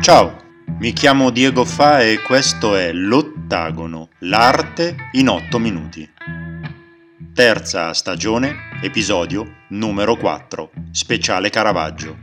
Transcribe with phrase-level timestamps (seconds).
[0.00, 0.34] Ciao,
[0.78, 6.08] mi chiamo Diego Fa e questo è L'Ottagono, l'arte in 8 minuti.
[7.34, 12.16] Terza stagione, episodio numero 4, speciale Caravaggio.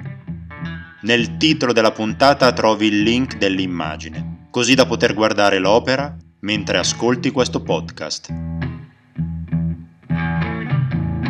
[1.02, 7.30] Nel titolo della puntata trovi il link dell'immagine, così da poter guardare l'opera mentre ascolti
[7.30, 8.34] questo podcast.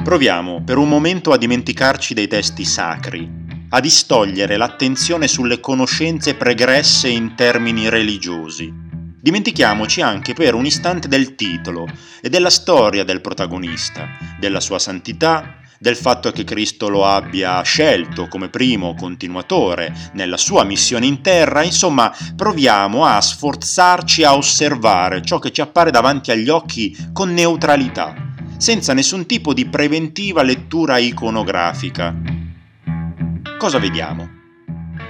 [0.02, 7.10] Proviamo per un momento a dimenticarci dei testi sacri a distogliere l'attenzione sulle conoscenze pregresse
[7.10, 8.74] in termini religiosi.
[9.20, 11.86] Dimentichiamoci anche per un istante del titolo
[12.21, 14.07] e della storia del protagonista,
[14.40, 20.64] della sua santità, del fatto che Cristo lo abbia scelto come primo continuatore nella sua
[20.64, 26.50] missione in terra, insomma proviamo a sforzarci a osservare ciò che ci appare davanti agli
[26.50, 28.15] occhi con neutralità,
[28.57, 32.47] senza nessun tipo di preventiva lettura iconografica.
[33.58, 34.30] Cosa vediamo?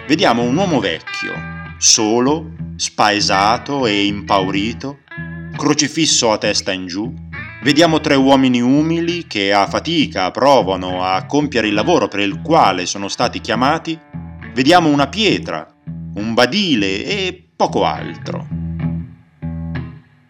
[0.08, 1.34] Vediamo un uomo vecchio,
[1.77, 4.99] solo, spaesato e impaurito,
[5.58, 7.13] crocifisso a testa in giù.
[7.62, 12.86] Vediamo tre uomini umili che a fatica provano a compiere il lavoro per il quale
[12.86, 13.99] sono stati chiamati.
[14.54, 15.68] Vediamo una pietra,
[16.14, 18.66] un badile e poco altro.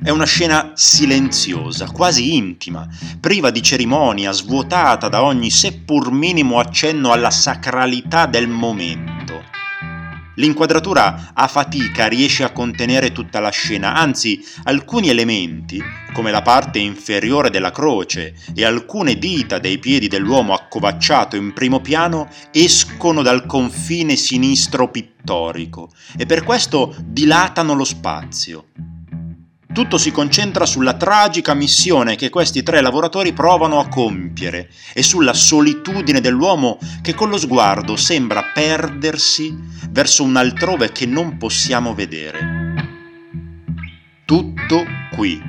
[0.08, 2.88] È una scena silenziosa, quasi intima,
[3.19, 9.44] priva di cerimonia, svuotata da ogni seppur minimo accenno alla sacralità del momento.
[10.35, 16.80] L'inquadratura a fatica riesce a contenere tutta la scena, anzi alcuni elementi, come la parte
[16.80, 23.45] inferiore della croce e alcune dita dei piedi dell'uomo accovacciato in primo piano, escono dal
[23.45, 28.67] confine sinistro pittorico e per questo dilatano lo spazio.
[29.78, 35.36] Tutto si concentra sulla tragica missione che questi tre lavoratori provano a compiere e sulla
[35.36, 39.56] solitudine dell'uomo che con lo sguardo sembra perdersi
[39.92, 42.39] verso un altrove che non possiamo vedere.
[44.25, 44.84] Tutto
[45.16, 45.40] qui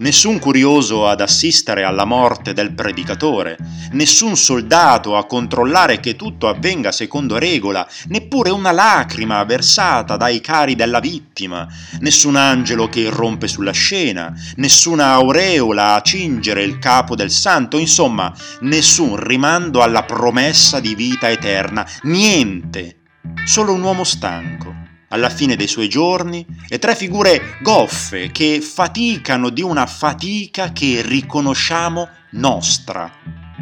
[0.00, 3.56] nessun curioso ad assistere alla morte del predicatore,
[3.92, 10.74] nessun soldato a controllare che tutto avvenga secondo regola, neppure una lacrima versata dai cari
[10.74, 11.66] della vittima,
[12.00, 18.32] nessun angelo che irrompe sulla scena, nessuna aureola a cingere il capo del santo, insomma,
[18.60, 22.96] nessun rimando alla promessa di vita eterna, niente,
[23.44, 24.79] solo un uomo stanco
[25.12, 31.02] alla fine dei suoi giorni e tre figure goffe che faticano di una fatica che
[31.04, 33.10] riconosciamo nostra,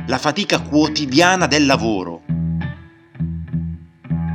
[0.06, 2.22] la fatica quotidiana del lavoro.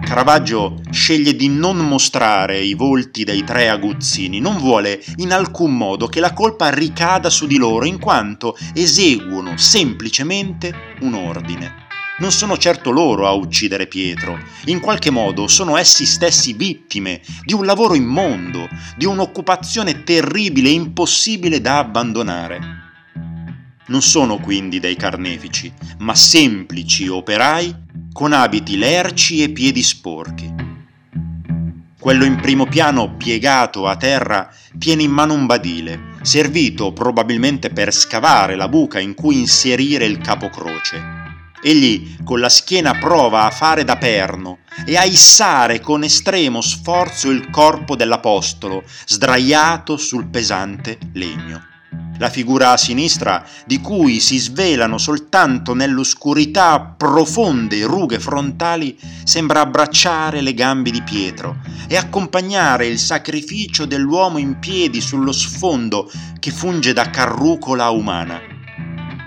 [0.03, 6.07] Caravaggio sceglie di non mostrare i volti dei tre aguzzini, non vuole in alcun modo
[6.07, 11.82] che la colpa ricada su di loro in quanto eseguono semplicemente un ordine.
[12.15, 17.53] Non sono certo loro a uccidere Pietro, in qualche modo sono essi stessi vittime di
[17.53, 22.59] un lavoro immondo, di un'occupazione terribile e impossibile da abbandonare.
[23.87, 27.75] Non sono quindi dei carnefici, ma semplici operai
[28.11, 30.53] con abiti lerci e piedi sporchi.
[31.99, 37.91] Quello in primo piano, piegato a terra, tiene in mano un badile, servito probabilmente per
[37.91, 41.22] scavare la buca in cui inserire il capocroce.
[41.65, 47.29] Egli con la schiena prova a fare da perno e a issare con estremo sforzo
[47.29, 51.67] il corpo dell'Apostolo, sdraiato sul pesante legno.
[52.17, 60.41] La figura a sinistra, di cui si svelano soltanto nell'oscurità profonde rughe frontali, sembra abbracciare
[60.41, 66.91] le gambe di Pietro e accompagnare il sacrificio dell'uomo in piedi sullo sfondo che funge
[66.91, 68.52] da carrucola umana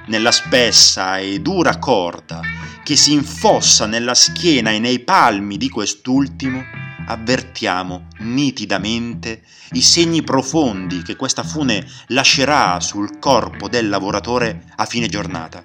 [0.07, 2.41] nella spessa e dura corda
[2.83, 6.63] che si infossa nella schiena e nei palmi di quest'ultimo,
[7.09, 15.09] avvertiamo nitidamente i segni profondi che questa fune lascerà sul corpo del lavoratore a fine
[15.09, 15.65] giornata.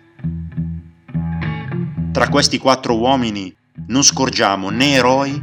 [2.11, 3.55] Tra questi quattro uomini
[3.87, 5.39] non scorgiamo né eroi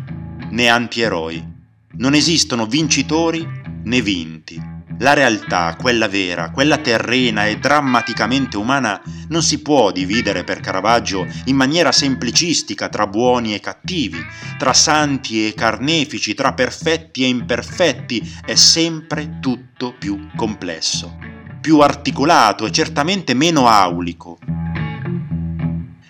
[0.51, 1.57] né antieroi.
[1.93, 3.47] Non esistono vincitori
[3.85, 4.68] né vinti
[4.99, 11.27] la realtà, quella vera, quella terrena e drammaticamente umana, non si può dividere per Caravaggio
[11.45, 14.19] in maniera semplicistica tra buoni e cattivi,
[14.59, 21.17] tra santi e carnefici, tra perfetti e imperfetti, è sempre tutto più complesso,
[21.61, 24.39] più articolato e certamente meno aulico.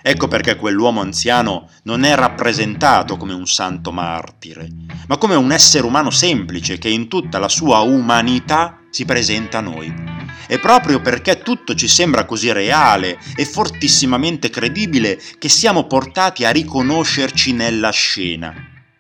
[0.00, 4.66] Ecco perché quell'uomo anziano non è rappresentato come un santo martire,
[5.06, 9.62] ma come un essere umano semplice che in tutta la sua umanità si presenta a
[9.62, 9.92] noi.
[10.46, 16.50] E proprio perché tutto ci sembra così reale e fortissimamente credibile che siamo portati a
[16.50, 18.54] riconoscerci nella scena.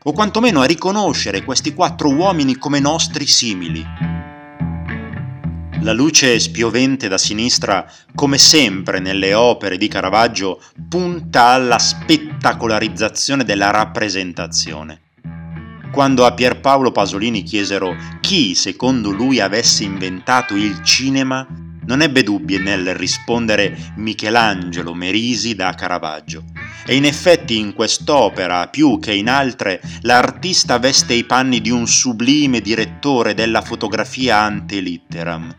[0.04, 3.84] o quantomeno a riconoscere questi quattro uomini come nostri simili.
[5.82, 13.70] La luce spiovente da sinistra, come sempre nelle opere di Caravaggio, punta alla spettacolarizzazione della
[13.70, 15.07] rappresentazione.
[15.90, 21.46] Quando a Pierpaolo Pasolini chiesero chi secondo lui avesse inventato il cinema,
[21.86, 26.44] non ebbe dubbi nel rispondere Michelangelo Merisi da Caravaggio.
[26.86, 31.86] E in effetti in quest'opera, più che in altre, l'artista veste i panni di un
[31.88, 35.56] sublime direttore della fotografia ante litteram.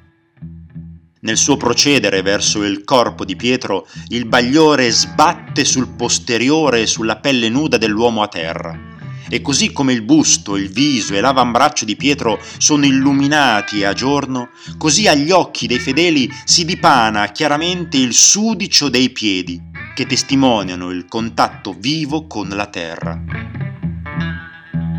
[1.22, 7.18] Nel suo procedere verso il corpo di Pietro, il bagliore sbatte sul posteriore e sulla
[7.18, 8.89] pelle nuda dell'uomo a terra
[9.28, 14.50] e così come il busto, il viso e l'avambraccio di Pietro sono illuminati a giorno,
[14.78, 19.62] così agli occhi dei fedeli si dipana chiaramente il sudicio dei piedi,
[19.94, 23.22] che testimoniano il contatto vivo con la terra.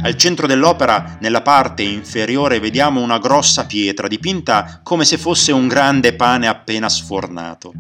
[0.03, 5.69] Al centro dell'opera, nella parte inferiore, vediamo una grossa pietra dipinta come se fosse un
[5.69, 7.73] grande pane appena sfornato.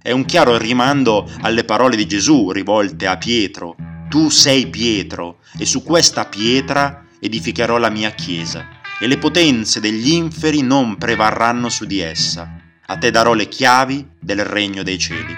[0.00, 3.74] È un chiaro rimando alle parole di Gesù rivolte a Pietro,
[4.08, 8.66] tu sei Pietro, e su questa pietra edificherò la mia chiesa,
[8.98, 12.56] e le potenze degli inferi non prevarranno su di essa.
[12.86, 15.36] A te darò le chiavi del regno dei cieli.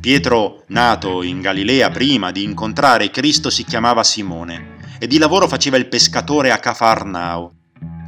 [0.00, 5.78] Pietro, nato in Galilea prima di incontrare Cristo, si chiamava Simone e di lavoro faceva
[5.78, 7.54] il pescatore a Cafarnao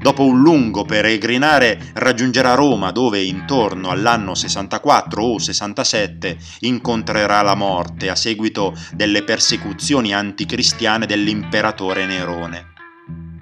[0.06, 8.08] Dopo un lungo peregrinare raggiungerà Roma dove intorno all'anno 64 o 67 incontrerà la morte
[8.08, 12.66] a seguito delle persecuzioni anticristiane dell'imperatore Nerone.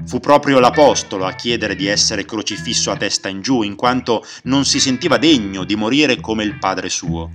[0.06, 4.64] Fu proprio l'Apostolo a chiedere di essere crocifisso a testa in giù, in quanto non
[4.64, 7.30] si sentiva degno di morire come il Padre suo.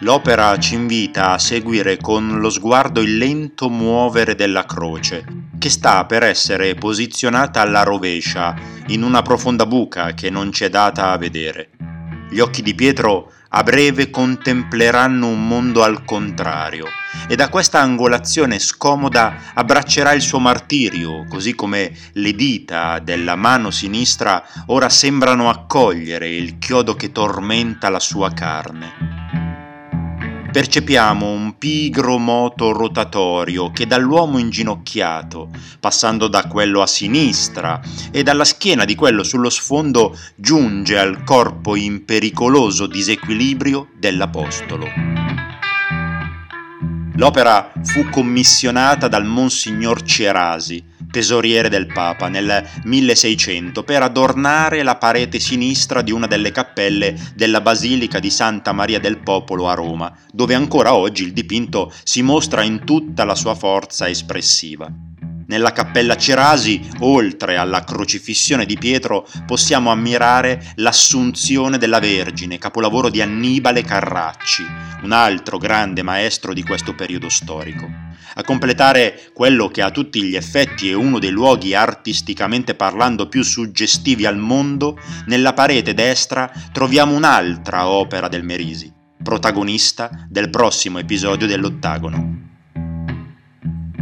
[0.00, 6.04] L'opera ci invita a seguire con lo sguardo il lento muovere della croce, che sta
[6.04, 8.54] per essere posizionata alla rovescia,
[8.88, 11.70] in una profonda buca che non c'è data a vedere.
[12.30, 16.86] Gli occhi di Pietro a breve contempleranno un mondo al contrario
[17.28, 23.70] e da questa angolazione scomoda abbraccerà il suo martirio, così come le dita della mano
[23.70, 29.05] sinistra ora sembrano accogliere il chiodo che tormenta la sua carne
[30.56, 37.78] percepiamo un pigro moto rotatorio che dall'uomo inginocchiato, passando da quello a sinistra
[38.10, 44.86] e dalla schiena di quello sullo sfondo, giunge al corpo in pericoloso disequilibrio dell'Apostolo.
[47.16, 50.82] L'opera fu commissionata dal Monsignor Cerasi,
[51.16, 57.62] tesoriere del Papa nel 1600 per adornare la parete sinistra di una delle cappelle della
[57.62, 62.62] Basilica di Santa Maria del Popolo a Roma, dove ancora oggi il dipinto si mostra
[62.64, 64.92] in tutta la sua forza espressiva.
[65.46, 73.22] Nella cappella Cerasi, oltre alla crocifissione di Pietro, possiamo ammirare l'Assunzione della Vergine, capolavoro di
[73.22, 74.64] Annibale Carracci,
[75.02, 78.05] un altro grande maestro di questo periodo storico.
[78.34, 83.42] A completare quello che a tutti gli effetti è uno dei luoghi artisticamente parlando più
[83.42, 88.92] suggestivi al mondo, nella parete destra troviamo un'altra opera del Merisi,
[89.22, 92.44] protagonista del prossimo episodio dell'Ottagono.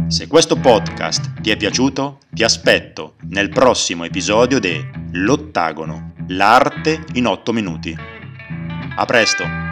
[0.07, 4.79] Se questo podcast ti è piaciuto, ti aspetto nel prossimo episodio di
[5.13, 7.97] L'Ottagono, l'arte in 8 minuti.
[8.97, 9.64] A presto!